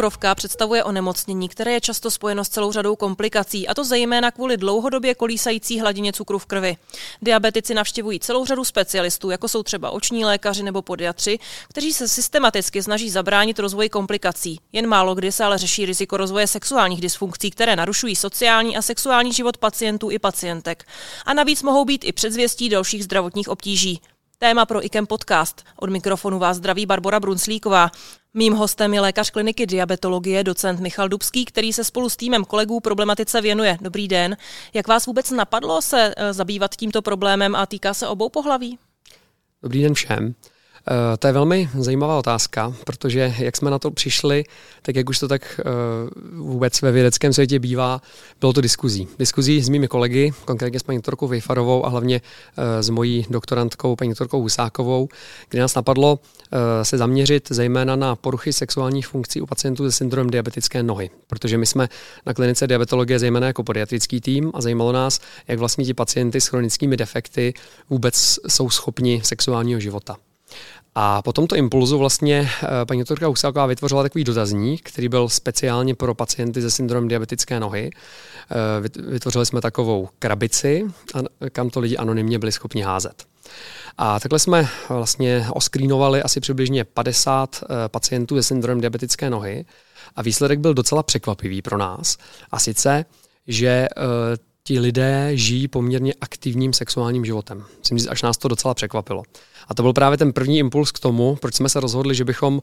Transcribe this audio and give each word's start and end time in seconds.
Cukrovka 0.00 0.34
představuje 0.34 0.84
onemocnění, 0.84 1.48
které 1.48 1.72
je 1.72 1.80
často 1.80 2.10
spojeno 2.10 2.44
s 2.44 2.48
celou 2.48 2.72
řadou 2.72 2.96
komplikací, 2.96 3.68
a 3.68 3.74
to 3.74 3.84
zejména 3.84 4.30
kvůli 4.30 4.56
dlouhodobě 4.56 5.14
kolísající 5.14 5.80
hladině 5.80 6.12
cukru 6.12 6.38
v 6.38 6.46
krvi. 6.46 6.76
Diabetici 7.22 7.74
navštěvují 7.74 8.20
celou 8.20 8.46
řadu 8.46 8.64
specialistů, 8.64 9.30
jako 9.30 9.48
jsou 9.48 9.62
třeba 9.62 9.90
oční 9.90 10.24
lékaři 10.24 10.62
nebo 10.62 10.82
podiatři, 10.82 11.38
kteří 11.68 11.92
se 11.92 12.08
systematicky 12.08 12.82
snaží 12.82 13.10
zabránit 13.10 13.58
rozvoji 13.58 13.88
komplikací. 13.88 14.60
Jen 14.72 14.86
málo 14.86 15.14
kdy 15.14 15.32
se 15.32 15.44
ale 15.44 15.58
řeší 15.58 15.86
riziko 15.86 16.16
rozvoje 16.16 16.46
sexuálních 16.46 17.00
dysfunkcí, 17.00 17.50
které 17.50 17.76
narušují 17.76 18.16
sociální 18.16 18.76
a 18.76 18.82
sexuální 18.82 19.32
život 19.32 19.56
pacientů 19.56 20.10
i 20.10 20.18
pacientek. 20.18 20.84
A 21.26 21.34
navíc 21.34 21.62
mohou 21.62 21.84
být 21.84 22.04
i 22.04 22.12
předzvěstí 22.12 22.68
dalších 22.68 23.04
zdravotních 23.04 23.48
obtíží. 23.48 24.00
Téma 24.42 24.66
pro 24.66 24.84
IKEM 24.84 25.06
podcast. 25.06 25.64
Od 25.76 25.90
mikrofonu 25.90 26.38
vás 26.38 26.56
zdraví 26.56 26.86
Barbara 26.86 27.20
Brunslíková. 27.20 27.90
Mým 28.34 28.52
hostem 28.52 28.94
je 28.94 29.00
lékař 29.00 29.30
kliniky 29.30 29.66
diabetologie, 29.66 30.44
docent 30.44 30.80
Michal 30.80 31.08
Dubský, 31.08 31.44
který 31.44 31.72
se 31.72 31.84
spolu 31.84 32.08
s 32.08 32.16
týmem 32.16 32.44
kolegů 32.44 32.80
problematice 32.80 33.40
věnuje. 33.40 33.78
Dobrý 33.80 34.08
den. 34.08 34.36
Jak 34.74 34.88
vás 34.88 35.06
vůbec 35.06 35.30
napadlo 35.30 35.82
se 35.82 36.14
eh, 36.16 36.32
zabývat 36.32 36.76
tímto 36.76 37.02
problémem 37.02 37.56
a 37.56 37.66
týká 37.66 37.94
se 37.94 38.08
obou 38.08 38.28
pohlaví? 38.28 38.78
Dobrý 39.62 39.82
den 39.82 39.94
všem. 39.94 40.34
Eh, 40.88 41.16
to 41.16 41.26
je 41.26 41.32
velmi 41.32 41.68
zajímavá 41.78 42.18
otázka, 42.18 42.74
protože 42.84 43.34
jak 43.38 43.56
jsme 43.56 43.70
na 43.70 43.78
to 43.78 43.90
přišli, 43.90 44.44
tak 44.82 44.96
jak 44.96 45.08
už 45.08 45.18
to 45.18 45.28
tak 45.28 45.60
eh, 45.60 45.64
vůbec 46.32 46.82
ve 46.82 46.92
vědeckém 46.92 47.32
světě 47.32 47.58
bývá, 47.58 48.00
bylo 48.40 48.52
to 48.52 48.60
diskuzí. 48.60 49.08
Diskuzí 49.18 49.62
s 49.62 49.68
mými 49.68 49.88
kolegy, 49.88 50.32
konkrétně 50.44 50.80
s 50.80 50.82
paní 50.82 50.98
doktorkou 50.98 51.28
Vejfarovou 51.28 51.86
a 51.86 51.88
hlavně 51.88 52.20
eh, 52.56 52.82
s 52.82 52.90
mojí 52.90 53.26
doktorantkou 53.30 53.96
paní 53.96 54.10
doktorkou 54.10 54.40
Husákovou, 54.40 55.08
kde 55.48 55.60
nás 55.60 55.74
napadlo 55.74 56.18
se 56.82 56.98
zaměřit 56.98 57.48
zejména 57.50 57.96
na 57.96 58.16
poruchy 58.16 58.52
sexuálních 58.52 59.06
funkcí 59.06 59.40
u 59.40 59.46
pacientů 59.46 59.84
se 59.84 59.92
syndromem 59.92 60.30
diabetické 60.30 60.82
nohy, 60.82 61.10
protože 61.26 61.58
my 61.58 61.66
jsme 61.66 61.88
na 62.26 62.34
klinice 62.34 62.66
diabetologie 62.66 63.18
zejména 63.18 63.46
jako 63.46 63.62
pediatrický 63.62 64.20
tým 64.20 64.50
a 64.54 64.60
zajímalo 64.60 64.92
nás, 64.92 65.20
jak 65.48 65.58
vlastně 65.58 65.84
ti 65.84 65.94
pacienty 65.94 66.40
s 66.40 66.46
chronickými 66.46 66.96
defekty 66.96 67.54
vůbec 67.90 68.38
jsou 68.48 68.70
schopni 68.70 69.20
sexuálního 69.24 69.80
života. 69.80 70.16
A 70.94 71.22
po 71.22 71.32
tomto 71.32 71.56
impulzu 71.56 71.98
vlastně 71.98 72.50
eh, 72.62 72.66
paní 72.86 73.00
doktorka 73.00 73.26
Husáková 73.26 73.66
vytvořila 73.66 74.02
takový 74.02 74.24
dotazník, 74.24 74.88
který 74.88 75.08
byl 75.08 75.28
speciálně 75.28 75.94
pro 75.94 76.14
pacienty 76.14 76.62
se 76.62 76.70
syndromem 76.70 77.08
diabetické 77.08 77.60
nohy. 77.60 77.90
Eh, 78.50 79.00
vytvořili 79.10 79.46
jsme 79.46 79.60
takovou 79.60 80.08
krabici, 80.18 80.84
kam 81.52 81.70
to 81.70 81.80
lidi 81.80 81.96
anonymně 81.96 82.38
byli 82.38 82.52
schopni 82.52 82.82
házet. 82.82 83.24
A 83.98 84.20
takhle 84.20 84.38
jsme 84.38 84.68
vlastně 84.88 85.46
oskrýnovali 85.52 86.22
asi 86.22 86.40
přibližně 86.40 86.84
50 86.84 87.62
eh, 87.62 87.88
pacientů 87.88 88.36
se 88.36 88.42
syndromem 88.42 88.80
diabetické 88.80 89.30
nohy 89.30 89.64
a 90.16 90.22
výsledek 90.22 90.58
byl 90.58 90.74
docela 90.74 91.02
překvapivý 91.02 91.62
pro 91.62 91.78
nás. 91.78 92.16
A 92.50 92.58
sice, 92.58 93.04
že 93.46 93.88
ti 94.70 94.80
lidé 94.80 95.30
žijí 95.34 95.68
poměrně 95.68 96.14
aktivním 96.20 96.72
sexuálním 96.72 97.24
životem. 97.24 97.64
Myslím, 97.78 97.98
že 97.98 98.08
až 98.08 98.22
nás 98.22 98.38
to 98.38 98.48
docela 98.48 98.74
překvapilo. 98.74 99.22
A 99.68 99.74
to 99.74 99.82
byl 99.82 99.92
právě 99.92 100.18
ten 100.18 100.32
první 100.32 100.58
impuls 100.58 100.92
k 100.92 100.98
tomu, 100.98 101.36
proč 101.36 101.54
jsme 101.54 101.68
se 101.68 101.80
rozhodli, 101.80 102.14
že 102.14 102.24
bychom 102.24 102.60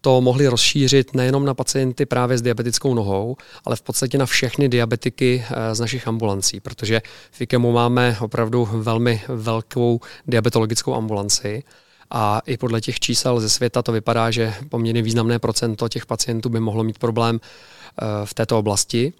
to 0.00 0.20
mohli 0.20 0.48
rozšířit 0.48 1.14
nejenom 1.14 1.44
na 1.44 1.54
pacienty 1.54 2.06
právě 2.06 2.38
s 2.38 2.42
diabetickou 2.42 2.94
nohou, 2.94 3.36
ale 3.64 3.76
v 3.76 3.82
podstatě 3.82 4.18
na 4.18 4.26
všechny 4.26 4.68
diabetiky 4.68 5.44
eh, 5.50 5.74
z 5.74 5.80
našich 5.80 6.08
ambulancí, 6.08 6.60
protože 6.60 7.02
v 7.30 7.40
IKEMu 7.40 7.72
máme 7.72 8.16
opravdu 8.20 8.68
velmi 8.72 9.22
velkou 9.28 10.00
diabetologickou 10.26 10.94
ambulanci 10.94 11.62
a 12.10 12.40
i 12.46 12.56
podle 12.56 12.80
těch 12.80 13.00
čísel 13.00 13.40
ze 13.40 13.48
světa 13.48 13.82
to 13.82 13.92
vypadá, 13.92 14.30
že 14.30 14.54
poměrně 14.68 15.02
významné 15.02 15.38
procento 15.38 15.88
těch 15.88 16.06
pacientů 16.06 16.48
by 16.48 16.60
mohlo 16.60 16.84
mít 16.84 16.98
problém 16.98 17.40
eh, 17.42 18.06
v 18.24 18.34
této 18.34 18.58
oblasti 18.58 19.12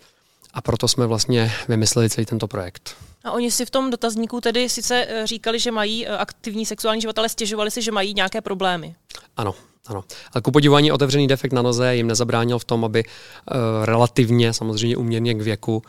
a 0.52 0.60
proto 0.60 0.88
jsme 0.88 1.06
vlastně 1.06 1.52
vymysleli 1.68 2.10
celý 2.10 2.26
tento 2.26 2.48
projekt. 2.48 2.96
A 3.24 3.32
oni 3.32 3.50
si 3.50 3.66
v 3.66 3.70
tom 3.70 3.90
dotazníku 3.90 4.40
tedy 4.40 4.68
sice 4.68 5.06
eh, 5.08 5.26
říkali, 5.26 5.58
že 5.58 5.70
mají 5.70 6.06
eh, 6.06 6.16
aktivní 6.16 6.66
sexuální 6.66 7.00
život, 7.00 7.18
ale 7.18 7.28
stěžovali 7.28 7.70
si, 7.70 7.82
že 7.82 7.92
mají 7.92 8.14
nějaké 8.14 8.40
problémy. 8.40 8.94
Ano, 9.36 9.54
ano. 9.86 10.04
Ale 10.32 10.42
ku 10.42 10.50
podívání 10.50 10.92
otevřený 10.92 11.28
defekt 11.28 11.52
na 11.52 11.62
noze 11.62 11.96
jim 11.96 12.06
nezabránil 12.06 12.58
v 12.58 12.64
tom, 12.64 12.84
aby 12.84 13.04
uh, 13.04 13.56
relativně, 13.84 14.52
samozřejmě 14.52 14.96
uměrně 14.96 15.34
k 15.34 15.42
věku, 15.42 15.76
uh, 15.76 15.82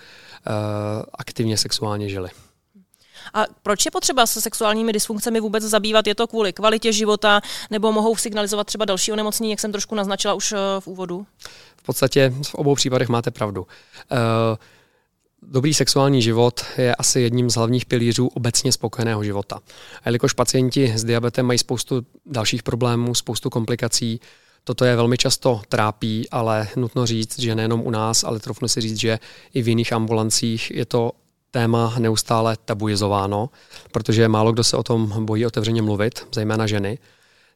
aktivně 1.13 1.57
sexuálně 1.57 2.09
žili. 2.09 2.30
A 3.34 3.45
proč 3.63 3.85
je 3.85 3.91
potřeba 3.91 4.25
se 4.25 4.41
sexuálními 4.41 4.94
dysfunkcemi 4.94 5.39
vůbec 5.39 5.63
zabývat? 5.63 6.07
Je 6.07 6.16
to 6.16 6.28
kvůli 6.28 6.53
kvalitě 6.53 6.94
života 6.94 7.41
nebo 7.72 7.91
mohou 7.91 8.16
signalizovat 8.16 8.67
třeba 8.67 8.85
další 8.85 9.11
onemocnění, 9.11 9.51
jak 9.51 9.59
jsem 9.59 9.72
trošku 9.72 9.95
naznačila 9.95 10.34
už 10.34 10.53
v 10.79 10.88
úvodu? 10.88 11.25
V 11.78 11.83
podstatě 11.85 12.33
v 12.44 12.56
obou 12.56 12.75
případech 12.75 13.09
máte 13.09 13.31
pravdu. 13.31 13.62
Uh, 13.62 14.17
Dobrý 15.47 15.73
sexuální 15.73 16.22
život 16.22 16.66
je 16.78 16.95
asi 16.95 17.22
jedním 17.22 17.50
z 17.50 17.56
hlavních 17.56 17.85
pilířů 17.85 18.28
obecně 18.28 18.72
spokojeného 18.72 19.23
života. 19.23 19.59
A 20.03 20.09
jelikož 20.09 20.33
pacienti 20.33 20.94
s 20.95 21.03
diabetem 21.03 21.45
mají 21.45 21.59
spoustu 21.59 22.06
dalších 22.25 22.63
problémů, 22.63 23.16
spoustu 23.16 23.50
komplikací, 23.50 24.19
toto 24.63 24.85
je 24.85 24.95
velmi 24.95 25.17
často 25.17 25.62
trápí, 25.69 26.29
ale 26.29 26.67
nutno 26.75 27.06
říct, 27.06 27.39
že 27.39 27.56
nejenom 27.56 27.81
u 27.81 27.89
nás, 27.89 28.23
ale 28.23 28.39
trofnu 28.39 28.67
si 28.67 28.81
říct, 28.81 29.00
že 29.00 29.19
i 29.53 29.62
v 29.62 29.67
jiných 29.67 29.94
ambulancích 29.94 30.72
je 30.72 30.85
to 30.85 31.12
téma 31.53 31.94
neustále 32.00 32.58
tabuizováno, 32.66 33.50
protože 33.91 34.28
málo 34.28 34.52
kdo 34.52 34.64
se 34.64 34.78
o 34.78 34.84
tom 34.84 35.25
bojí 35.25 35.46
otevřeně 35.46 35.81
mluvit, 35.81 36.28
zejména 36.34 36.68
ženy. 36.68 36.97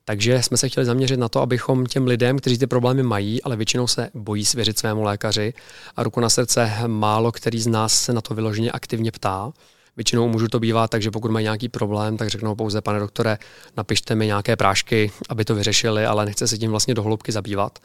Takže 0.06 0.44
jsme 0.44 0.58
se 0.58 0.70
chtěli 0.70 0.86
zaměřit 0.86 1.18
na 1.18 1.30
to, 1.30 1.42
abychom 1.42 1.86
těm 1.86 2.08
lidem, 2.08 2.38
kteří 2.38 2.58
ty 2.58 2.68
problémy 2.68 3.04
mají, 3.04 3.44
ale 3.44 3.56
většinou 3.56 3.88
se 3.88 4.10
bojí 4.14 4.46
svěřit 4.46 4.80
svému 4.80 5.04
lékaři 5.04 5.54
a 5.96 6.04
ruku 6.04 6.20
na 6.20 6.30
srdce 6.30 6.74
málo 6.88 7.32
který 7.32 7.60
z 7.60 7.68
nás 7.68 7.94
se 7.94 8.14
na 8.14 8.22
to 8.22 8.34
vyloženě 8.34 8.72
aktivně 8.72 9.12
ptá. 9.12 9.52
Většinou 9.96 10.28
můžu 10.28 10.48
to 10.48 10.60
bývá 10.60 10.88
tak, 10.88 11.02
že 11.02 11.12
pokud 11.12 11.32
mají 11.32 11.44
nějaký 11.44 11.70
problém, 11.70 12.18
tak 12.18 12.30
řeknou 12.30 12.56
pouze, 12.56 12.82
pane 12.82 13.00
doktore, 13.00 13.38
napište 13.78 14.16
mi 14.16 14.26
nějaké 14.26 14.56
prášky, 14.56 15.12
aby 15.30 15.46
to 15.46 15.56
vyřešili, 15.56 16.06
ale 16.06 16.26
nechce 16.26 16.48
se 16.48 16.58
tím 16.58 16.72
vlastně 16.72 16.94
do 16.94 17.04
hloubky 17.04 17.32
zabývat. 17.32 17.80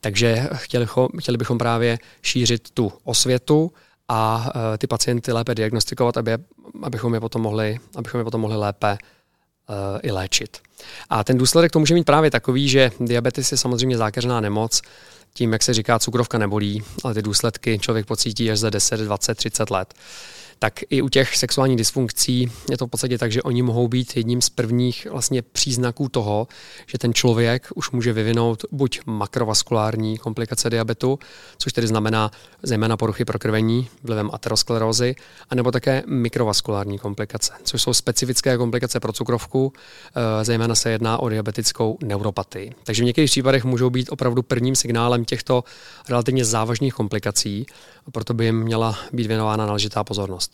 Takže 0.00 0.48
chtěli, 0.54 0.86
chtěli 1.18 1.38
bychom 1.38 1.58
právě 1.58 1.98
šířit 2.22 2.70
tu 2.70 2.92
osvětu 3.04 3.72
a 4.12 4.52
e, 4.74 4.78
ty 4.78 4.86
pacienty 4.86 5.32
lépe 5.32 5.54
diagnostikovat, 5.54 6.16
aby, 6.16 6.32
abychom, 6.82 7.14
je 7.14 7.20
potom 7.20 7.42
mohli, 7.42 7.78
abychom 7.96 8.18
je 8.18 8.24
potom 8.24 8.40
mohli 8.40 8.56
lépe 8.56 8.98
uh, 9.68 9.98
i 10.02 10.10
léčit. 10.10 10.58
A 11.10 11.24
ten 11.24 11.38
důsledek 11.38 11.72
to 11.72 11.78
může 11.78 11.94
mít 11.94 12.04
právě 12.04 12.30
takový, 12.30 12.68
že 12.68 12.90
diabetes 13.00 13.52
je 13.52 13.58
samozřejmě 13.58 13.96
zákeřná 13.96 14.40
nemoc, 14.40 14.82
tím, 15.34 15.52
jak 15.52 15.62
se 15.62 15.74
říká, 15.74 15.98
cukrovka 15.98 16.38
nebolí, 16.38 16.82
ale 17.04 17.14
ty 17.14 17.22
důsledky 17.22 17.78
člověk 17.78 18.06
pocítí 18.06 18.50
až 18.50 18.58
za 18.58 18.70
10, 18.70 19.00
20, 19.00 19.34
30 19.34 19.70
let 19.70 19.94
tak 20.62 20.80
i 20.90 21.02
u 21.02 21.08
těch 21.08 21.36
sexuálních 21.36 21.78
dysfunkcí 21.78 22.52
je 22.70 22.78
to 22.78 22.86
v 22.86 22.90
podstatě 22.90 23.18
tak, 23.18 23.32
že 23.32 23.42
oni 23.42 23.62
mohou 23.62 23.88
být 23.88 24.16
jedním 24.16 24.42
z 24.42 24.50
prvních 24.50 25.06
vlastně 25.10 25.42
příznaků 25.42 26.08
toho, 26.08 26.48
že 26.86 26.98
ten 26.98 27.14
člověk 27.14 27.68
už 27.74 27.90
může 27.90 28.12
vyvinout 28.12 28.64
buď 28.72 29.00
makrovaskulární 29.06 30.18
komplikace 30.18 30.70
diabetu, 30.70 31.18
což 31.58 31.72
tedy 31.72 31.86
znamená 31.86 32.30
zejména 32.62 32.96
poruchy 32.96 33.24
prokrvení 33.24 33.88
vlivem 34.02 34.30
aterosklerózy, 34.32 35.14
anebo 35.50 35.70
také 35.70 36.02
mikrovaskulární 36.06 36.98
komplikace, 36.98 37.52
což 37.62 37.82
jsou 37.82 37.94
specifické 37.94 38.56
komplikace 38.56 39.00
pro 39.00 39.12
cukrovku, 39.12 39.72
eh, 39.72 40.44
zejména 40.44 40.74
se 40.74 40.90
jedná 40.90 41.18
o 41.18 41.28
diabetickou 41.28 41.98
neuropatii. 42.04 42.74
Takže 42.84 43.02
v 43.02 43.06
některých 43.06 43.30
případech 43.30 43.64
můžou 43.64 43.90
být 43.90 44.10
opravdu 44.10 44.42
prvním 44.42 44.76
signálem 44.76 45.24
těchto 45.24 45.64
relativně 46.08 46.44
závažných 46.44 46.94
komplikací, 46.94 47.66
a 48.06 48.10
proto 48.10 48.34
by 48.34 48.44
jim 48.44 48.60
měla 48.60 48.98
být 49.12 49.26
věnována 49.26 49.66
náležitá 49.66 50.04
pozornost. 50.04 50.51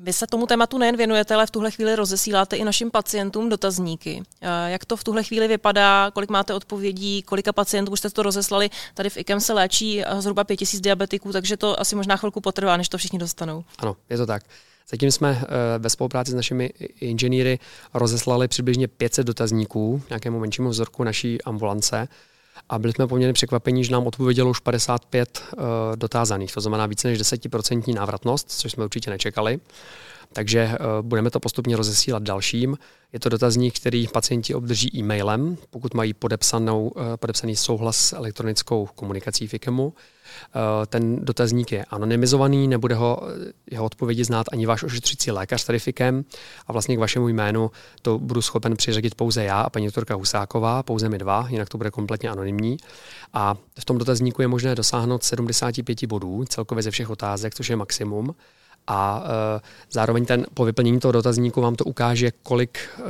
Vy 0.00 0.12
se 0.12 0.26
tomu 0.26 0.46
tématu 0.46 0.78
nejen 0.78 0.96
věnujete, 0.96 1.34
ale 1.34 1.46
v 1.46 1.50
tuhle 1.50 1.70
chvíli 1.70 1.96
rozesíláte 1.96 2.56
i 2.56 2.64
našim 2.64 2.90
pacientům 2.90 3.48
dotazníky. 3.48 4.22
Eh, 4.40 4.70
jak 4.70 4.84
to 4.84 4.96
v 4.96 5.04
tuhle 5.04 5.24
chvíli 5.24 5.48
vypadá, 5.48 6.10
kolik 6.10 6.30
máte 6.30 6.54
odpovědí, 6.54 7.22
kolika 7.22 7.52
pacientů 7.52 7.92
už 7.92 7.98
jste 7.98 8.10
to 8.10 8.22
rozeslali? 8.22 8.70
Tady 8.94 9.10
v 9.10 9.16
IKEM 9.16 9.40
se 9.40 9.52
léčí 9.52 10.02
eh, 10.02 10.22
zhruba 10.22 10.44
5000 10.44 10.80
diabetiků, 10.80 11.32
takže 11.32 11.56
to 11.56 11.80
asi 11.80 11.96
možná 11.96 12.16
chvilku 12.16 12.40
potrvá, 12.40 12.76
než 12.76 12.88
to 12.88 12.98
všichni 12.98 13.18
dostanou. 13.18 13.64
Ano, 13.78 13.96
je 14.10 14.16
to 14.16 14.26
tak. 14.26 14.42
Zatím 14.90 15.10
jsme 15.10 15.42
eh, 15.42 15.78
ve 15.78 15.90
spolupráci 15.90 16.30
s 16.30 16.34
našimi 16.34 16.70
inženýry 17.00 17.58
rozeslali 17.94 18.48
přibližně 18.48 18.88
500 18.88 19.26
dotazníků 19.26 20.02
nějakému 20.10 20.40
menšímu 20.40 20.68
vzorku 20.68 21.04
naší 21.04 21.42
ambulance 21.42 22.08
a 22.68 22.78
byli 22.78 22.92
jsme 22.92 23.06
poměrně 23.06 23.32
překvapení, 23.32 23.84
že 23.84 23.92
nám 23.92 24.06
odpovědělo 24.06 24.50
už 24.50 24.60
55 24.60 25.42
uh, 25.56 25.62
eh, 25.62 25.96
dotázaných, 25.96 26.52
to 26.52 26.60
znamená 26.60 26.86
více 26.86 27.08
než 27.08 27.20
10% 27.20 27.94
návratnost, 27.94 28.50
což 28.50 28.72
jsme 28.72 28.84
určitě 28.84 29.10
nečekali. 29.10 29.60
Takže 30.32 30.68
uh, 30.68 31.06
budeme 31.06 31.30
to 31.30 31.40
postupně 31.40 31.76
rozesílat 31.76 32.22
dalším. 32.22 32.76
Je 33.12 33.20
to 33.20 33.28
dotazník, 33.28 33.76
který 33.76 34.08
pacienti 34.08 34.54
obdrží 34.54 34.98
e-mailem, 34.98 35.56
pokud 35.70 35.94
mají 35.94 36.14
podepsanou, 36.14 36.92
eh, 36.96 37.16
podepsaný 37.16 37.56
souhlas 37.56 37.96
s 37.96 38.12
elektronickou 38.12 38.88
komunikací 38.94 39.46
FIKEMu. 39.46 39.94
Eh, 39.94 40.86
ten 40.86 41.24
dotazník 41.24 41.72
je 41.72 41.84
anonymizovaný, 41.84 42.68
nebude 42.68 42.94
ho 42.94 43.20
jeho 43.70 43.84
odpovědi 43.84 44.24
znát 44.24 44.46
ani 44.52 44.66
váš 44.66 44.82
ošetřující 44.82 45.30
lékař 45.30 45.64
tady 45.64 45.78
FIKEM 45.78 46.24
a 46.66 46.72
vlastně 46.72 46.96
k 46.96 46.98
vašemu 46.98 47.28
jménu 47.28 47.70
to 48.02 48.18
budu 48.18 48.42
schopen 48.42 48.76
přiřadit 48.76 49.14
pouze 49.14 49.44
já 49.44 49.60
a 49.60 49.70
paní 49.70 49.86
doktorka 49.86 50.14
Husáková, 50.14 50.82
pouze 50.82 51.08
my 51.08 51.18
dva, 51.18 51.46
jinak 51.48 51.68
to 51.68 51.78
bude 51.78 51.90
kompletně 51.90 52.30
anonymní. 52.30 52.76
A 53.32 53.56
v 53.80 53.84
tom 53.84 53.98
dotazníku 53.98 54.42
je 54.42 54.48
možné 54.48 54.74
dosáhnout 54.74 55.24
75 55.24 56.06
bodů 56.06 56.44
celkově 56.44 56.82
ze 56.82 56.90
všech 56.90 57.10
otázek, 57.10 57.54
což 57.54 57.70
je 57.70 57.76
maximum 57.76 58.34
a 58.88 59.22
e, 59.56 59.60
zároveň 59.90 60.26
ten, 60.26 60.46
po 60.54 60.64
vyplnění 60.64 61.00
toho 61.00 61.12
dotazníku 61.12 61.60
vám 61.60 61.74
to 61.74 61.84
ukáže, 61.84 62.30
kolik 62.42 62.78
e, 62.78 63.02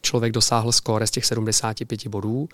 člověk 0.00 0.32
dosáhl 0.32 0.72
skóre 0.72 1.06
z 1.06 1.10
těch 1.10 1.24
75 1.24 2.06
bodů. 2.06 2.48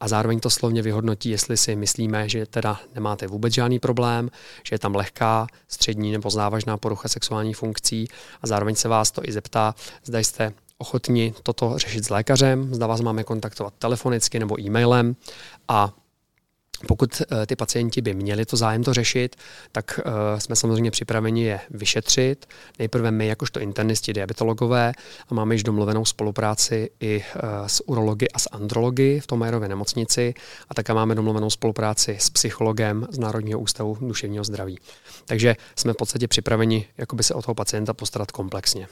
A 0.00 0.08
zároveň 0.08 0.40
to 0.40 0.50
slovně 0.50 0.82
vyhodnotí, 0.82 1.30
jestli 1.30 1.56
si 1.56 1.76
myslíme, 1.76 2.28
že 2.28 2.46
teda 2.46 2.80
nemáte 2.94 3.26
vůbec 3.26 3.54
žádný 3.54 3.78
problém, 3.78 4.30
že 4.64 4.74
je 4.74 4.78
tam 4.78 4.94
lehká, 4.94 5.46
střední 5.68 6.12
nebo 6.12 6.30
závažná 6.30 6.76
porucha 6.76 7.08
sexuálních 7.08 7.56
funkcí. 7.56 8.08
A 8.42 8.46
zároveň 8.46 8.74
se 8.74 8.88
vás 8.88 9.10
to 9.10 9.22
i 9.24 9.32
zeptá, 9.32 9.74
zda 10.04 10.18
jste 10.18 10.52
ochotni 10.78 11.34
toto 11.42 11.78
řešit 11.78 12.04
s 12.04 12.10
lékařem, 12.10 12.74
zda 12.74 12.86
vás 12.86 13.00
máme 13.00 13.24
kontaktovat 13.24 13.74
telefonicky 13.78 14.38
nebo 14.38 14.60
e-mailem. 14.60 15.16
A 15.68 15.92
pokud 16.86 17.22
eh, 17.22 17.46
ty 17.46 17.56
pacienti 17.56 18.00
by 18.00 18.14
měli 18.14 18.46
to 18.46 18.56
zájem 18.56 18.84
to 18.84 18.94
řešit, 18.94 19.36
tak 19.72 20.00
eh, 20.04 20.40
jsme 20.40 20.56
samozřejmě 20.56 20.90
připraveni 20.90 21.44
je 21.44 21.60
vyšetřit. 21.70 22.46
Nejprve 22.78 23.10
my, 23.10 23.26
jakožto 23.26 23.60
internisti, 23.60 24.12
diabetologové, 24.12 24.92
a 25.28 25.34
máme 25.34 25.54
již 25.54 25.62
domluvenou 25.62 26.04
spolupráci 26.04 26.90
i 27.00 27.24
eh, 27.24 27.40
s 27.66 27.88
urology 27.88 28.28
a 28.28 28.38
s 28.38 28.48
andrology 28.52 29.20
v 29.20 29.26
Tomajerově 29.26 29.68
nemocnici 29.68 30.34
a 30.68 30.74
také 30.74 30.94
máme 30.94 31.14
domluvenou 31.14 31.50
spolupráci 31.50 32.16
s 32.20 32.30
psychologem 32.30 33.06
z 33.10 33.18
Národního 33.18 33.60
ústavu 33.60 33.98
duševního 34.00 34.44
zdraví. 34.44 34.78
Takže 35.24 35.56
jsme 35.76 35.92
v 35.92 35.96
podstatě 35.96 36.28
připraveni 36.28 36.86
jakoby 36.98 37.22
se 37.22 37.34
o 37.34 37.42
toho 37.42 37.54
pacienta 37.54 37.94
postarat 37.94 38.30
komplexně. 38.30 38.88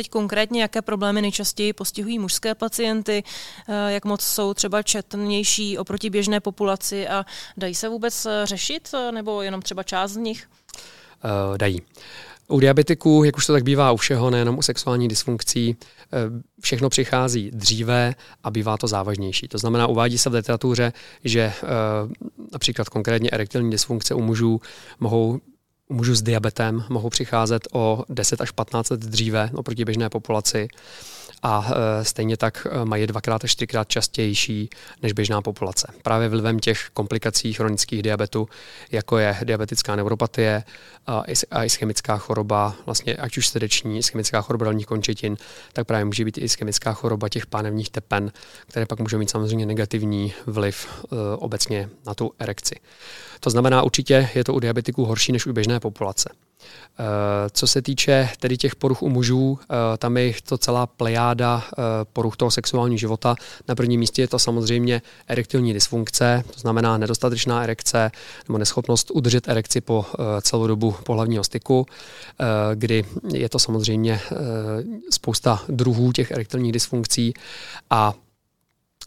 Teď 0.00 0.10
konkrétně, 0.10 0.62
jaké 0.62 0.82
problémy 0.82 1.22
nejčastěji 1.22 1.72
postihují 1.72 2.18
mužské 2.18 2.54
pacienty, 2.54 3.22
eh, 3.68 3.92
jak 3.92 4.04
moc 4.04 4.20
jsou 4.20 4.54
třeba 4.54 4.82
četnější 4.82 5.78
oproti 5.78 6.10
běžné 6.10 6.40
populaci 6.40 7.08
a 7.08 7.24
dají 7.56 7.74
se 7.74 7.88
vůbec 7.88 8.26
eh, 8.26 8.46
řešit, 8.46 8.88
eh, 8.94 9.12
nebo 9.12 9.42
jenom 9.42 9.62
třeba 9.62 9.82
část 9.82 10.10
z 10.10 10.16
nich? 10.16 10.48
Uh, 11.24 11.58
dají. 11.58 11.82
U 12.48 12.60
diabetiků, 12.60 13.24
jak 13.24 13.36
už 13.36 13.46
to 13.46 13.52
tak 13.52 13.62
bývá 13.62 13.92
u 13.92 13.96
všeho, 13.96 14.30
nejenom 14.30 14.58
u 14.58 14.62
sexuální 14.62 15.08
dysfunkcí, 15.08 15.76
všechno 16.60 16.88
přichází 16.88 17.50
dříve 17.54 18.14
a 18.44 18.50
bývá 18.50 18.76
to 18.76 18.86
závažnější. 18.86 19.48
To 19.48 19.58
znamená, 19.58 19.86
uvádí 19.86 20.18
se 20.18 20.30
v 20.30 20.34
literatuře, 20.34 20.92
že 21.24 21.52
například 22.52 22.88
konkrétně 22.88 23.30
erektilní 23.30 23.70
dysfunkce 23.70 24.14
u 24.14 24.22
mužů 24.22 24.60
mohou 25.00 25.40
u 25.90 25.94
mužů 25.94 26.14
s 26.14 26.22
diabetem 26.22 26.84
mohou 26.88 27.10
přicházet 27.10 27.68
o 27.72 28.04
10 28.08 28.40
až 28.40 28.50
15 28.50 28.90
let 28.90 29.00
dříve 29.00 29.50
oproti 29.54 29.84
běžné 29.84 30.08
populaci 30.08 30.68
a 31.42 31.70
e, 31.70 32.04
stejně 32.04 32.36
tak 32.36 32.66
e, 32.70 32.84
mají 32.84 33.06
dvakrát 33.06 33.44
až 33.44 33.50
čtyřikrát 33.50 33.88
častější 33.88 34.70
než 35.02 35.12
běžná 35.12 35.42
populace. 35.42 35.92
Právě 36.02 36.28
vlivem 36.28 36.58
těch 36.58 36.90
komplikací 36.92 37.52
chronických 37.52 38.02
diabetu, 38.02 38.48
jako 38.92 39.18
je 39.18 39.36
diabetická 39.44 39.96
neuropatie 39.96 40.62
a 41.50 41.64
ischemická 41.64 42.16
choroba, 42.16 42.74
vlastně 42.86 43.16
ať 43.16 43.38
už 43.38 43.48
srdeční, 43.48 43.98
ischemická 43.98 44.40
choroba 44.40 44.64
dolních 44.64 44.86
končetin, 44.86 45.36
tak 45.72 45.86
právě 45.86 46.04
může 46.04 46.24
být 46.24 46.38
i 46.38 46.40
ischemická 46.40 46.92
choroba 46.92 47.28
těch 47.28 47.46
pánevních 47.46 47.90
tepen, 47.90 48.32
které 48.66 48.86
pak 48.86 48.98
můžou 48.98 49.18
mít 49.18 49.30
samozřejmě 49.30 49.66
negativní 49.66 50.32
vliv 50.46 50.88
e, 50.88 51.16
obecně 51.36 51.88
na 52.06 52.14
tu 52.14 52.32
erekci. 52.38 52.74
To 53.40 53.50
znamená, 53.50 53.82
určitě 53.82 54.28
je 54.34 54.44
to 54.44 54.54
u 54.54 54.60
diabetiků 54.60 55.04
horší 55.04 55.32
než 55.32 55.46
u 55.46 55.52
běžné 55.52 55.80
populace. 55.80 56.30
Eh, 57.00 57.50
co 57.52 57.66
se 57.66 57.82
týče 57.82 58.28
tedy 58.40 58.56
těch 58.56 58.76
poruch 58.76 59.02
u 59.02 59.08
mužů, 59.08 59.58
eh, 59.62 59.96
tam 59.98 60.16
je 60.16 60.34
to 60.44 60.58
celá 60.58 60.86
plejáda 60.86 61.64
eh, 61.64 61.82
poruch 62.12 62.36
toho 62.36 62.50
sexuálního 62.50 62.98
života. 62.98 63.34
Na 63.68 63.74
prvním 63.74 64.00
místě 64.00 64.22
je 64.22 64.28
to 64.28 64.38
samozřejmě 64.38 65.02
erektilní 65.28 65.72
dysfunkce, 65.72 66.42
to 66.54 66.60
znamená 66.60 66.98
nedostatečná 66.98 67.62
erekce 67.62 68.10
nebo 68.48 68.58
neschopnost 68.58 69.10
udržet 69.10 69.48
erekci 69.48 69.80
po 69.80 70.06
celou 70.42 70.66
dobu 70.66 70.94
pohlavního 71.04 71.44
styku, 71.44 71.86
kdy 72.74 73.04
je 73.32 73.48
to 73.48 73.58
samozřejmě 73.58 74.20
spousta 75.10 75.62
druhů 75.68 76.12
těch 76.12 76.30
erektilních 76.30 76.72
dysfunkcí 76.72 77.34
a 77.90 78.14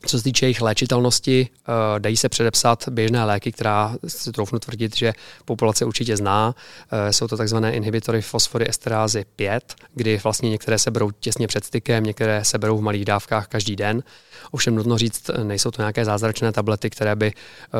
co 0.06 0.18
se 0.18 0.24
týče 0.24 0.46
jejich 0.46 0.62
léčitelnosti, 0.62 1.48
eh, 1.50 2.00
dají 2.00 2.18
se 2.18 2.30
předepsat 2.30 2.90
běžné 2.90 3.26
léky, 3.26 3.52
která 3.52 3.96
si 4.08 4.32
troufnu 4.32 4.60
tvrdit, 4.60 4.98
že 4.98 5.14
populace 5.46 5.86
určitě 5.86 6.18
zná. 6.18 6.56
Eh, 6.92 7.14
jsou 7.14 7.28
to 7.28 7.38
takzvané 7.38 7.74
inhibitory 7.74 8.22
fosfory 8.22 8.70
esterázy 8.70 9.26
5, 9.36 9.76
kdy 9.94 10.20
vlastně 10.24 10.50
některé 10.50 10.80
se 10.80 10.92
berou 10.92 11.12
těsně 11.12 11.48
před 11.48 11.66
stykem, 11.66 12.04
některé 12.04 12.46
se 12.46 12.58
berou 12.58 12.78
v 12.78 12.82
malých 12.82 13.06
dávkách 13.06 13.48
každý 13.48 13.76
den. 13.76 14.04
Ovšem 14.52 14.76
nutno 14.76 14.98
říct, 14.98 15.30
nejsou 15.44 15.72
to 15.72 15.82
nějaké 15.82 16.06
zázračné 16.06 16.52
tablety, 16.52 16.90
které 16.90 17.16
by 17.16 17.28
eh, 17.28 17.78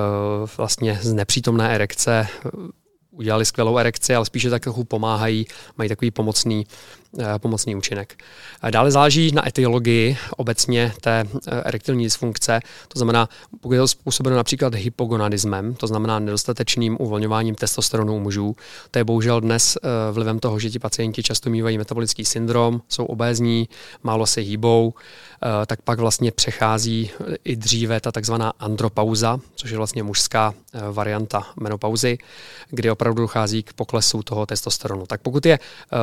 vlastně 0.58 1.00
z 1.02 1.14
nepřítomné 1.14 1.76
erekce 1.76 2.28
udělali 3.12 3.46
skvělou 3.46 3.78
erekci, 3.78 4.16
ale 4.16 4.26
spíše 4.26 4.50
tak 4.50 4.64
trochu 4.64 4.84
pomáhají, 4.84 5.46
mají 5.78 5.90
takový 5.90 6.12
pomocný, 6.12 6.66
pomocný 7.38 7.76
účinek. 7.76 8.18
Dále 8.70 8.92
záleží 8.92 9.32
na 9.32 9.48
etiologii 9.48 10.18
obecně 10.38 10.94
té 11.02 11.26
eh, 11.48 11.62
erektilní 11.66 12.04
dysfunkce, 12.04 12.60
to 12.88 13.00
znamená, 13.00 13.30
pokud 13.62 13.74
je 13.74 13.80
to 13.80 13.88
způsobeno 13.88 14.36
například 14.36 14.76
hypogonadismem, 14.76 15.74
to 15.74 15.88
znamená 15.88 16.20
nedostatečným 16.20 16.98
uvolňováním 17.00 17.56
testosteronu 17.56 18.16
u 18.16 18.20
mužů, 18.20 18.56
to 18.92 19.00
je 19.00 19.04
bohužel 19.04 19.42
dnes 19.42 19.78
eh, 19.78 20.12
vlivem 20.12 20.40
toho, 20.40 20.60
že 20.60 20.70
ti 20.70 20.80
pacienti 20.80 21.24
často 21.24 21.50
mývají 21.50 21.78
metabolický 21.78 22.26
syndrom, 22.26 22.82
jsou 22.90 23.06
obézní, 23.06 23.70
málo 24.04 24.26
se 24.26 24.42
hýbou, 24.42 24.94
tak 25.66 25.82
pak 25.82 26.00
vlastně 26.00 26.32
přechází 26.32 27.12
i 27.44 27.56
dříve 27.56 28.00
ta 28.00 28.12
takzvaná 28.12 28.54
andropauza, 28.60 29.40
což 29.56 29.72
je 29.72 29.78
vlastně 29.78 30.04
mužská 30.04 30.54
varianta 30.92 31.44
menopauzy, 31.60 32.18
kdy 32.70 32.92
opravdu 32.92 33.22
dochází 33.22 33.64
k 33.64 33.74
poklesu 33.74 34.24
toho 34.24 34.46
testosteronu. 34.46 35.06
Tak 35.06 35.22
pokud 35.22 35.46
je 35.46 35.60
uh, 35.60 36.00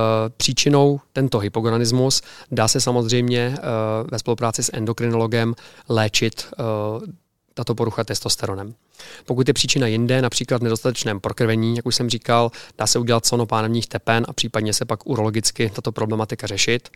tento 1.12 1.38
hypogonadismus, 1.38 2.23
dá 2.50 2.69
se 2.69 2.81
samozřejmě 2.81 3.55
uh, 3.58 4.11
ve 4.11 4.19
spolupráci 4.19 4.62
s 4.62 4.70
endokrinologem 4.73 5.55
léčit 5.88 6.47
uh, 6.58 7.02
tato 7.55 7.75
porucha 7.75 8.05
testosteronem. 8.05 8.75
Pokud 9.25 9.49
je 9.49 9.55
příčina 9.55 9.87
jinde, 9.87 10.23
například 10.23 10.61
v 10.61 10.64
nedostatečném 10.64 11.20
prokrvení, 11.20 11.76
jak 11.76 11.87
už 11.87 11.94
jsem 11.94 12.11
říkal, 12.11 12.50
dá 12.79 12.87
se 12.87 12.99
udělat 12.99 13.26
sonopánevních 13.26 13.87
tepen 13.87 14.25
a 14.28 14.33
případně 14.33 14.73
se 14.73 14.85
pak 14.85 15.07
urologicky 15.07 15.71
tato 15.75 15.92
problematika 15.92 16.47
řešit. 16.47 16.88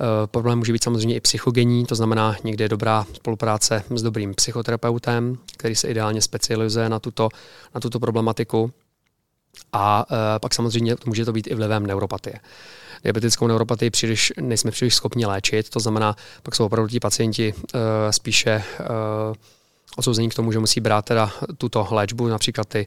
Uh, 0.00 0.06
problém 0.26 0.58
může 0.58 0.72
být 0.72 0.84
samozřejmě 0.84 1.16
i 1.16 1.20
psychogenní, 1.20 1.86
to 1.86 1.94
znamená 1.94 2.36
někdy 2.44 2.64
je 2.64 2.68
dobrá 2.68 3.06
spolupráce 3.12 3.82
s 3.94 4.02
dobrým 4.02 4.34
psychoterapeutem, 4.34 5.38
který 5.56 5.74
se 5.74 5.88
ideálně 5.88 6.22
specializuje 6.22 6.88
na 6.88 6.98
tuto, 6.98 7.28
na 7.74 7.80
tuto 7.80 8.00
problematiku. 8.00 8.72
A 9.72 10.06
uh, 10.10 10.16
pak 10.40 10.54
samozřejmě 10.54 10.96
může 11.06 11.24
to 11.24 11.32
být 11.32 11.46
i 11.46 11.54
vlivem 11.54 11.86
neuropatie. 11.86 12.40
Diabetickou 13.04 13.46
neuropatii 13.46 13.90
příliš, 13.90 14.32
nejsme 14.40 14.70
příliš 14.70 14.94
schopni 14.94 15.26
léčit, 15.26 15.70
to 15.70 15.80
znamená, 15.80 16.16
pak 16.42 16.54
jsou 16.54 16.66
opravdu 16.66 16.88
ti 16.88 17.00
pacienti 17.00 17.54
uh, 17.54 17.80
spíše 18.10 18.62
uh, 18.80 18.86
odsouzení 19.96 20.28
k 20.28 20.34
tomu, 20.34 20.52
že 20.52 20.58
musí 20.58 20.80
brát 20.80 21.04
teda 21.04 21.30
tuto 21.58 21.88
léčbu, 21.90 22.28
například 22.28 22.68
ty 22.68 22.86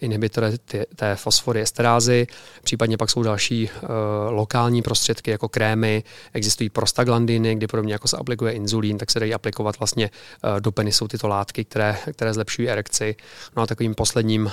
inhibitory 0.00 0.58
té 0.96 1.16
fosfory 1.16 1.60
esterázy, 1.60 2.26
případně 2.62 2.96
pak 2.96 3.10
jsou 3.10 3.22
další 3.22 3.70
uh, 3.82 3.88
lokální 4.30 4.82
prostředky 4.82 5.30
jako 5.30 5.48
krémy, 5.48 6.02
existují 6.32 6.70
prostaglandiny, 6.70 7.54
kdy 7.54 7.66
podobně 7.66 7.92
jako 7.92 8.08
se 8.08 8.16
aplikuje 8.16 8.52
inzulín, 8.52 8.98
tak 8.98 9.10
se 9.10 9.20
dají 9.20 9.34
aplikovat 9.34 9.78
vlastně 9.78 10.10
uh, 10.44 10.60
do 10.60 10.72
penisu 10.72 11.08
tyto 11.08 11.28
látky, 11.28 11.64
které, 11.64 11.96
které 12.12 12.34
zlepšují 12.34 12.68
erekci. 12.68 13.16
No 13.56 13.62
a 13.62 13.66
takovým 13.66 13.94
posledním, 13.94 14.44
uh, 14.44 14.50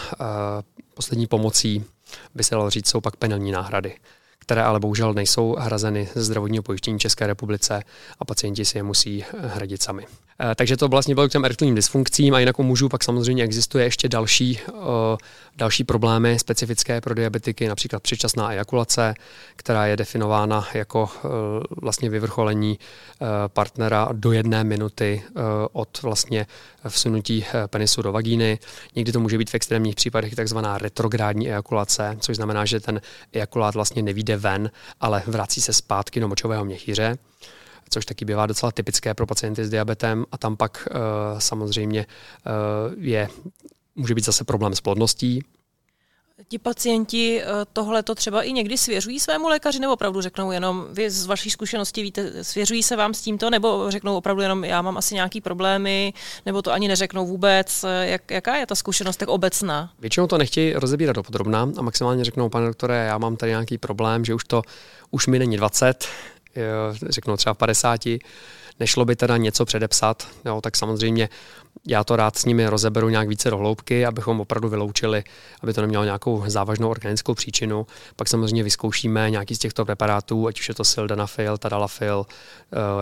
poslední 0.98 1.28
pomocí 1.28 1.86
by 2.36 2.44
se 2.44 2.56
dalo 2.56 2.70
říct, 2.70 2.88
jsou 2.90 3.02
pak 3.02 3.16
penelní 3.16 3.52
náhrady 3.52 3.96
které 4.48 4.64
ale 4.64 4.80
bohužel 4.80 5.14
nejsou 5.14 5.56
hrazeny 5.60 6.10
ze 6.16 6.24
zdravotního 6.24 6.64
pojištění 6.64 7.00
České 7.00 7.28
republice 7.28 7.84
a 8.20 8.26
pacienti 8.26 8.66
si 8.66 8.78
je 8.78 8.84
musí 8.84 9.26
hradit 9.40 9.84
sami. 9.84 10.06
Eh, 10.40 10.56
takže 10.56 10.78
to 10.78 10.88
vlastně 10.88 11.16
bylo 11.16 11.28
k 11.28 11.32
těm 11.32 11.46
erektilním 11.46 11.76
dysfunkcím 11.76 12.34
a 12.34 12.40
jinak 12.40 12.60
u 12.60 12.64
mužů 12.64 12.90
pak 12.90 13.04
samozřejmě 13.04 13.44
existuje 13.44 13.86
ještě 13.86 14.10
další, 14.10 14.60
eh, 14.68 14.72
další 15.56 15.84
problémy 15.84 16.40
specifické 16.40 17.02
pro 17.02 17.14
diabetiky, 17.14 17.68
například 17.68 18.04
předčasná 18.04 18.54
ejakulace, 18.54 19.14
která 19.56 19.86
je 19.86 19.98
definována 19.98 20.68
jako 20.74 21.10
eh, 21.16 21.28
vlastně 21.82 22.10
vyvrcholení 22.10 22.80
partnera 23.48 24.10
do 24.12 24.32
jedné 24.32 24.64
minuty 24.64 25.24
od 25.72 26.02
vlastně 26.02 26.48
vsunutí 26.90 27.46
penisu 27.68 28.02
do 28.02 28.12
vagíny. 28.12 28.60
Někdy 28.96 29.12
to 29.12 29.20
může 29.20 29.38
být 29.38 29.50
v 29.50 29.56
extrémních 29.56 29.96
případech 29.96 30.36
takzvaná 30.36 30.78
retrográdní 30.78 31.48
ejakulace, 31.48 32.18
což 32.20 32.36
znamená, 32.36 32.66
že 32.66 32.80
ten 32.80 33.02
ejakulát 33.34 33.76
vlastně 33.76 34.02
nevíde 34.02 34.38
ven, 34.38 34.72
ale 35.02 35.24
vrací 35.28 35.62
se 35.62 35.74
zpátky 35.74 36.20
do 36.20 36.28
močového 36.28 36.66
měchýře. 36.66 37.18
Což 37.90 38.06
taky 38.06 38.26
bývá 38.26 38.46
docela 38.46 38.72
typické 38.72 39.14
pro 39.14 39.28
pacienty 39.28 39.66
s 39.66 39.70
diabetem 39.70 40.26
a 40.32 40.38
tam 40.38 40.58
pak 40.58 40.88
samozřejmě 41.38 42.06
je 42.98 43.30
může 43.96 44.16
být 44.16 44.26
zase 44.26 44.44
problém 44.44 44.76
s 44.76 44.82
plodností, 44.82 45.44
ti 46.48 46.60
pacienti 46.60 47.42
eh, 47.42 47.46
tohle 47.74 48.04
to 48.04 48.16
třeba 48.16 48.42
i 48.44 48.54
někdy 48.54 48.78
svěřují 48.78 49.20
svému 49.20 49.48
lékaři, 49.48 49.80
nebo 49.80 49.94
opravdu 49.94 50.22
řeknou 50.22 50.52
jenom, 50.52 50.88
vy 50.92 51.10
z 51.10 51.26
vaší 51.26 51.50
zkušenosti 51.50 52.02
víte, 52.02 52.44
svěřují 52.44 52.84
se 52.84 52.96
vám 52.96 53.14
s 53.14 53.22
tímto, 53.22 53.50
nebo 53.50 53.92
řeknou 53.92 54.18
opravdu 54.18 54.42
jenom, 54.42 54.64
já 54.64 54.82
mám 54.82 54.98
asi 54.98 55.16
nějaký 55.16 55.42
problémy, 55.42 56.14
nebo 56.46 56.62
to 56.62 56.72
ani 56.72 56.88
neřeknou 56.88 57.28
vůbec. 57.28 57.86
Jak, 58.02 58.32
jaká 58.32 58.56
je 58.56 58.66
ta 58.66 58.76
zkušenost 58.76 59.18
tak 59.18 59.30
obecná? 59.30 59.92
Většinou 60.00 60.28
to 60.28 60.38
nechtějí 60.38 60.74
rozebírat 60.74 61.16
dopodrobná 61.16 61.72
a 61.78 61.82
maximálně 61.82 62.24
řeknou, 62.24 62.50
pane 62.50 62.68
doktore, 62.68 62.96
já 62.96 63.18
mám 63.18 63.38
tady 63.38 63.52
nějaký 63.52 63.78
problém, 63.78 64.26
že 64.26 64.34
už 64.34 64.44
to, 64.44 64.62
už 65.12 65.28
mi 65.28 65.40
není 65.40 65.58
20, 65.58 66.08
řeknou 67.10 67.38
třeba 67.38 67.54
v 67.54 67.58
50, 67.58 68.02
nešlo 68.80 69.06
by 69.06 69.16
teda 69.16 69.38
něco 69.38 69.66
předepsat, 69.66 70.28
jo, 70.46 70.62
tak 70.62 70.78
samozřejmě 70.78 71.30
já 71.88 72.04
to 72.04 72.16
rád 72.16 72.38
s 72.38 72.46
nimi 72.46 72.68
rozeberu 72.68 73.10
nějak 73.10 73.28
více 73.28 73.50
do 73.50 73.58
hloubky, 73.58 74.06
abychom 74.06 74.40
opravdu 74.40 74.70
vyloučili, 74.70 75.24
aby 75.62 75.74
to 75.74 75.82
nemělo 75.82 76.04
nějakou 76.04 76.44
závažnou 76.48 76.90
organickou 76.90 77.34
příčinu. 77.34 77.88
Pak 78.16 78.28
samozřejmě 78.28 78.64
vyzkoušíme 78.64 79.30
nějaký 79.30 79.56
z 79.56 79.60
těchto 79.60 79.86
preparátů, 79.86 80.48
ať 80.48 80.60
už 80.60 80.70
je 80.70 80.76
to 80.76 80.84
sildenafil, 80.84 81.58
tadalafil 81.58 82.26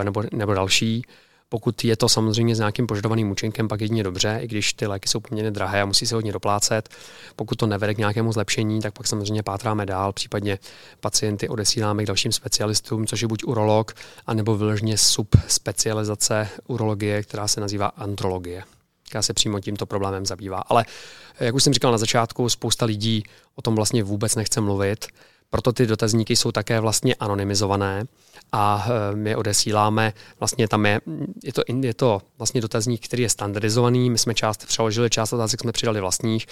eh, 0.00 0.04
nebo, 0.04 0.22
nebo 0.32 0.54
další. 0.54 1.02
Pokud 1.48 1.84
je 1.84 1.96
to 1.96 2.08
samozřejmě 2.08 2.56
s 2.56 2.58
nějakým 2.58 2.86
požadovaným 2.86 3.30
účinkem, 3.30 3.68
pak 3.68 3.80
jedině 3.80 4.02
dobře, 4.02 4.38
i 4.42 4.46
když 4.46 4.72
ty 4.72 4.86
léky 4.86 5.08
jsou 5.08 5.20
poměrně 5.20 5.50
drahé 5.50 5.82
a 5.82 5.86
musí 5.86 6.06
se 6.06 6.14
hodně 6.14 6.32
doplácet. 6.32 6.88
Pokud 7.36 7.54
to 7.54 7.66
nevede 7.66 7.94
k 7.94 7.98
nějakému 7.98 8.32
zlepšení, 8.32 8.80
tak 8.80 8.94
pak 8.94 9.06
samozřejmě 9.06 9.42
pátráme 9.42 9.86
dál, 9.86 10.12
případně 10.12 10.58
pacienty 11.00 11.48
odesíláme 11.48 12.02
k 12.02 12.06
dalším 12.06 12.32
specialistům, 12.32 13.06
což 13.06 13.22
je 13.22 13.28
buď 13.28 13.44
urolog, 13.44 13.94
anebo 14.26 14.56
vyloženě 14.56 14.98
subspecializace 14.98 16.48
urologie, 16.66 17.22
která 17.22 17.48
se 17.48 17.60
nazývá 17.60 17.86
andrologie 17.86 18.64
která 19.08 19.22
se 19.22 19.34
přímo 19.34 19.60
tímto 19.60 19.86
problémem 19.86 20.26
zabývá. 20.26 20.58
Ale 20.58 20.84
jak 21.40 21.54
už 21.54 21.62
jsem 21.62 21.72
říkal 21.72 21.92
na 21.92 21.98
začátku, 21.98 22.48
spousta 22.48 22.86
lidí 22.86 23.24
o 23.54 23.62
tom 23.62 23.74
vlastně 23.74 24.02
vůbec 24.02 24.34
nechce 24.34 24.60
mluvit, 24.60 25.06
proto 25.50 25.72
ty 25.72 25.86
dotazníky 25.86 26.36
jsou 26.36 26.52
také 26.52 26.80
vlastně 26.80 27.14
anonymizované 27.14 28.04
a 28.52 28.86
eh, 28.88 29.16
my 29.16 29.36
odesíláme, 29.36 30.12
vlastně 30.38 30.68
tam 30.68 30.86
je, 30.86 31.00
je 31.44 31.52
to, 31.52 31.62
je 31.80 31.94
to 31.94 32.22
vlastně 32.38 32.60
dotazník, 32.60 33.04
který 33.04 33.22
je 33.22 33.28
standardizovaný, 33.28 34.10
my 34.10 34.18
jsme 34.18 34.34
část 34.34 34.66
přeložili, 34.66 35.10
část 35.10 35.32
otázek 35.32 35.60
jsme 35.60 35.72
přidali 35.72 36.00
vlastních, 36.00 36.46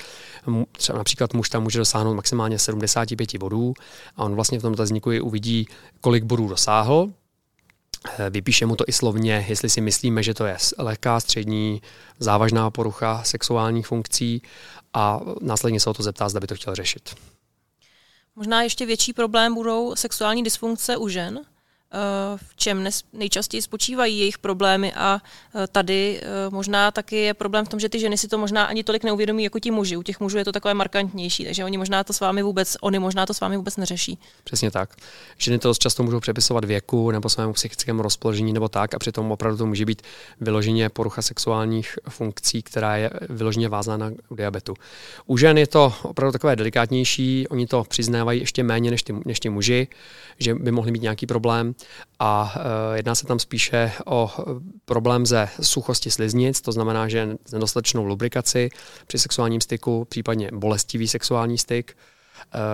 třeba 0.72 0.98
například 0.98 1.34
muž 1.34 1.48
tam 1.48 1.62
může 1.62 1.78
dosáhnout 1.78 2.14
maximálně 2.14 2.58
75 2.58 3.36
bodů 3.36 3.74
a 4.16 4.24
on 4.24 4.34
vlastně 4.34 4.58
v 4.58 4.62
tom 4.62 4.72
dotazníku 4.72 5.12
i 5.12 5.20
uvidí, 5.20 5.66
kolik 6.00 6.24
bodů 6.24 6.48
dosáhl, 6.48 7.08
eh, 8.18 8.30
Vypíše 8.30 8.66
mu 8.66 8.76
to 8.76 8.84
i 8.86 8.92
slovně, 8.92 9.46
jestli 9.48 9.70
si 9.70 9.80
myslíme, 9.80 10.22
že 10.22 10.34
to 10.34 10.46
je 10.46 10.56
lehká, 10.78 11.20
střední, 11.20 11.82
závažná 12.18 12.70
porucha 12.70 13.22
sexuálních 13.24 13.86
funkcí 13.86 14.42
a 14.94 15.20
následně 15.40 15.80
se 15.80 15.90
o 15.90 15.94
to 15.94 16.02
zeptá, 16.02 16.28
zda 16.28 16.40
by 16.40 16.46
to 16.46 16.54
chtěl 16.54 16.74
řešit. 16.74 17.33
Možná 18.36 18.62
ještě 18.62 18.86
větší 18.86 19.12
problém 19.12 19.54
budou 19.54 19.96
sexuální 19.96 20.42
dysfunkce 20.42 20.96
u 20.96 21.08
žen, 21.08 21.40
v 22.36 22.56
čem 22.56 22.88
nejčastěji 23.12 23.62
spočívají 23.62 24.18
jejich 24.18 24.38
problémy 24.38 24.92
a 24.92 25.20
eh, 25.54 25.66
tady 25.66 26.20
eh, 26.22 26.26
možná 26.50 26.90
taky 26.90 27.16
je 27.16 27.34
problém 27.34 27.64
v 27.64 27.68
tom, 27.68 27.80
že 27.80 27.88
ty 27.88 28.00
ženy 28.00 28.18
si 28.18 28.28
to 28.28 28.38
možná 28.38 28.64
ani 28.64 28.84
tolik 28.84 29.04
neuvědomí 29.04 29.44
jako 29.44 29.58
ti 29.58 29.70
muži. 29.70 29.96
U 29.96 30.02
těch 30.02 30.20
mužů 30.20 30.38
je 30.38 30.44
to 30.44 30.52
takové 30.52 30.74
markantnější, 30.74 31.44
takže 31.44 31.64
oni 31.64 31.78
možná 31.78 32.04
to 32.04 32.12
s 32.12 32.20
vámi 32.20 32.42
vůbec, 32.42 32.76
oni 32.80 32.98
možná 32.98 33.26
to 33.26 33.34
s 33.34 33.40
vámi 33.40 33.56
vůbec 33.56 33.76
neřeší. 33.76 34.18
Přesně 34.44 34.70
tak. 34.70 34.94
Ženy 35.38 35.58
to 35.58 35.74
často 35.74 36.02
můžou 36.02 36.20
přepisovat 36.20 36.64
věku 36.64 37.10
nebo 37.10 37.28
svému 37.28 37.52
psychickému 37.52 38.02
rozpoložení 38.02 38.52
nebo 38.52 38.68
tak 38.68 38.94
a 38.94 38.98
přitom 38.98 39.32
opravdu 39.32 39.58
to 39.58 39.66
může 39.66 39.84
být 39.84 40.02
vyloženě 40.40 40.88
porucha 40.88 41.22
sexuálních 41.22 41.98
funkcí, 42.08 42.62
která 42.62 42.96
je 42.96 43.10
vyloženě 43.28 43.68
vázána 43.68 44.10
u 44.28 44.34
diabetu. 44.34 44.74
U 45.26 45.36
žen 45.36 45.58
je 45.58 45.66
to 45.66 45.94
opravdu 46.02 46.32
takové 46.32 46.56
delikátnější, 46.56 47.48
oni 47.48 47.66
to 47.66 47.84
přiznávají 47.84 48.40
ještě 48.40 48.62
méně 48.62 48.90
než 48.90 49.02
ty, 49.02 49.14
než 49.24 49.40
muži, 49.48 49.88
že 50.38 50.54
by 50.54 50.70
mohli 50.70 50.92
mít 50.92 51.02
nějaký 51.02 51.26
problém 51.26 51.73
a 52.18 52.54
e, 52.56 52.96
jedná 52.96 53.14
se 53.14 53.26
tam 53.26 53.38
spíše 53.38 53.92
o 54.06 54.30
problém 54.84 55.26
ze 55.26 55.48
suchosti 55.62 56.10
sliznic, 56.10 56.60
to 56.60 56.72
znamená, 56.72 57.08
že 57.08 57.28
nedostatečnou 57.52 58.04
lubrikaci 58.04 58.68
při 59.06 59.18
sexuálním 59.18 59.60
styku, 59.60 60.04
případně 60.04 60.50
bolestivý 60.52 61.08
sexuální 61.08 61.58
styk, 61.58 61.96
Eh, 61.96 62.13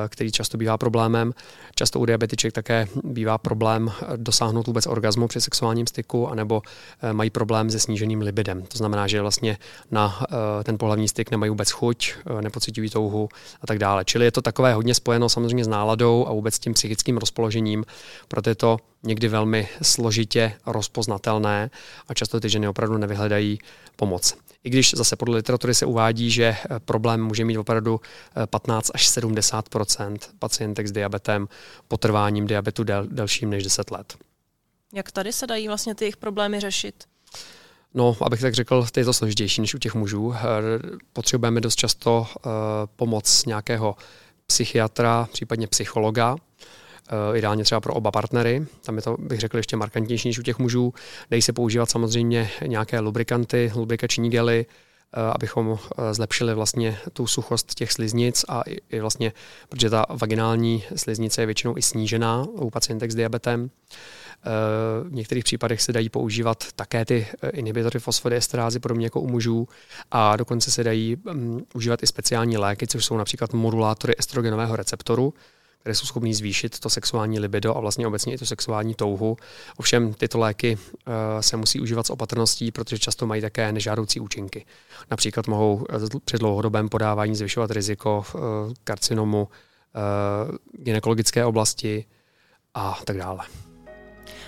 který 0.08 0.32
často 0.32 0.58
bývá 0.58 0.78
problémem. 0.78 1.32
Často 1.74 2.00
u 2.00 2.04
diabetiček 2.04 2.52
také 2.52 2.88
bývá 3.04 3.38
problém 3.38 3.92
dosáhnout 4.16 4.66
vůbec 4.66 4.86
orgazmu 4.86 5.28
při 5.28 5.40
sexuálním 5.40 5.86
styku, 5.86 6.28
anebo 6.28 6.62
eh, 7.02 7.12
mají 7.12 7.30
problém 7.30 7.70
se 7.70 7.78
sníženým 7.78 8.20
libidem. 8.20 8.62
To 8.62 8.78
znamená, 8.78 9.06
že 9.06 9.20
vlastně 9.20 9.58
na 9.90 10.18
eh, 10.22 10.64
ten 10.64 10.78
pohlavní 10.78 11.08
styk 11.08 11.30
nemají 11.30 11.50
vůbec 11.50 11.70
chuť, 11.70 12.14
nepocitují 12.40 12.90
touhu 12.90 13.28
a 13.62 13.66
tak 13.66 13.78
dále. 13.78 14.04
Čili 14.04 14.24
je 14.24 14.32
to 14.32 14.42
takové 14.42 14.74
hodně 14.74 14.94
spojeno 14.94 15.28
samozřejmě 15.28 15.64
s 15.64 15.68
náladou 15.68 16.26
a 16.28 16.32
vůbec 16.32 16.58
tím 16.58 16.74
psychickým 16.74 17.16
rozpoložením, 17.16 17.84
proto 18.28 18.48
je 18.48 18.54
to 18.54 18.76
někdy 19.02 19.28
velmi 19.28 19.68
složitě 19.82 20.52
rozpoznatelné 20.66 21.70
a 22.08 22.14
často 22.14 22.40
ty 22.40 22.48
ženy 22.48 22.68
opravdu 22.68 22.98
nevyhledají 22.98 23.58
pomoc. 23.96 24.34
I 24.64 24.70
když 24.70 24.94
zase 24.94 25.16
podle 25.16 25.36
literatury 25.36 25.74
se 25.74 25.86
uvádí, 25.86 26.30
že 26.30 26.44
eh, 26.44 26.80
problém 26.80 27.24
může 27.24 27.44
mít 27.44 27.58
opravdu 27.58 28.00
15 28.50 28.88
eh, 28.88 28.92
až 28.94 29.08
70% 29.08 30.18
pacientek 30.38 30.86
s 30.86 30.92
diabetem 30.92 31.48
potrváním 31.88 32.46
diabetu 32.46 32.84
del, 32.84 33.06
delším 33.06 33.50
než 33.50 33.64
10 33.64 33.90
let. 33.90 34.16
Jak 34.92 35.12
tady 35.12 35.32
se 35.32 35.46
dají 35.46 35.68
vlastně 35.68 35.94
ty 35.94 36.04
jejich 36.04 36.16
problémy 36.16 36.60
řešit? 36.60 37.04
No, 37.94 38.16
abych 38.20 38.40
tak 38.40 38.54
řekl, 38.54 38.86
je 38.96 39.04
to 39.04 39.12
složitější 39.12 39.60
než 39.60 39.74
u 39.74 39.78
těch 39.78 39.94
mužů. 39.94 40.34
Eh, 40.34 40.40
potřebujeme 41.12 41.60
dost 41.60 41.76
často 41.76 42.26
pomoc 42.96 43.46
nějakého 43.46 43.96
psychiatra, 44.46 45.28
případně 45.32 45.66
psychologa, 45.66 46.36
ideálně 47.34 47.64
třeba 47.64 47.80
pro 47.80 47.94
oba 47.94 48.10
partnery. 48.10 48.66
Tam 48.84 48.96
je 48.96 49.02
to, 49.02 49.16
bych 49.18 49.40
řekl, 49.40 49.56
ještě 49.56 49.76
markantnější 49.76 50.28
než 50.28 50.38
u 50.38 50.42
těch 50.42 50.58
mužů. 50.58 50.94
Dají 51.30 51.42
se 51.42 51.52
používat 51.52 51.90
samozřejmě 51.90 52.50
nějaké 52.66 53.00
lubrikanty, 53.00 53.72
lubrikační 53.74 54.30
gely, 54.30 54.66
eh, 54.66 55.20
abychom 55.34 55.78
eh, 55.78 56.14
zlepšili 56.14 56.54
vlastně 56.54 56.98
tu 57.12 57.26
suchost 57.26 57.74
těch 57.74 57.92
sliznic 57.92 58.44
a 58.48 58.62
i 58.90 59.00
vlastně, 59.00 59.32
protože 59.68 59.90
ta 59.90 60.06
vaginální 60.08 60.84
sliznice 60.96 61.42
je 61.42 61.46
většinou 61.46 61.76
i 61.76 61.82
snížená 61.82 62.44
u 62.48 62.70
pacientek 62.70 63.10
s 63.10 63.14
diabetem. 63.14 63.70
V 65.02 65.12
některých 65.12 65.44
případech 65.44 65.82
se 65.82 65.92
dají 65.92 66.08
používat 66.08 66.64
také 66.76 67.04
ty 67.04 67.26
inhibitory 67.52 67.98
fosfodiesterázy, 67.98 68.80
podobně 68.80 69.06
jako 69.06 69.20
u 69.20 69.28
mužů, 69.28 69.68
a 70.10 70.36
dokonce 70.36 70.70
se 70.70 70.84
dají 70.84 71.16
um, 71.16 71.66
užívat 71.74 72.02
i 72.02 72.06
speciální 72.06 72.58
léky, 72.58 72.86
což 72.86 73.04
jsou 73.04 73.16
například 73.16 73.52
modulátory 73.52 74.14
estrogenového 74.18 74.76
receptoru, 74.76 75.34
které 75.80 75.94
jsou 75.94 76.06
schopné 76.06 76.34
zvýšit 76.34 76.80
to 76.80 76.90
sexuální 76.90 77.40
libido 77.40 77.76
a 77.76 77.80
vlastně 77.80 78.06
obecně 78.06 78.34
i 78.34 78.38
tu 78.38 78.46
sexuální 78.46 78.94
touhu. 78.94 79.36
Ovšem 79.76 80.14
tyto 80.14 80.38
léky 80.38 80.76
uh, 80.76 81.12
se 81.40 81.56
musí 81.56 81.80
užívat 81.80 82.06
s 82.06 82.10
opatrností, 82.10 82.72
protože 82.72 82.98
často 82.98 83.26
mají 83.26 83.42
také 83.42 83.72
nežádoucí 83.72 84.20
účinky. 84.20 84.66
Například 85.10 85.46
mohou 85.46 85.86
eh, 85.90 86.18
při 86.24 86.38
dlouhodobém 86.38 86.88
podávání 86.88 87.36
zvyšovat 87.36 87.70
riziko 87.70 88.24
uh, 88.34 88.40
karcinomu, 88.84 89.48
gynekologické 90.72 91.44
oblasti 91.44 92.04
a 92.74 92.98
tak 93.04 93.16
dále. 93.16 93.38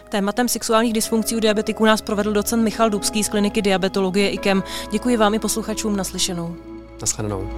Tématem 0.09 0.49
sexuálních 0.49 0.93
dysfunkcí 0.93 1.37
u 1.37 1.41
diabetiků 1.41 1.85
nás 1.85 2.03
provedl 2.03 2.33
docent 2.33 2.63
Michal 2.63 2.91
Dubský 2.91 3.25
z 3.25 3.29
kliniky 3.29 3.63
diabetologie 3.63 4.31
IKEM. 4.31 4.63
Děkuji 4.91 5.17
vám 5.17 5.35
i 5.35 5.39
posluchačům 5.39 5.97
naslyšenou. 5.97 6.57
Naschledanou. 7.01 7.51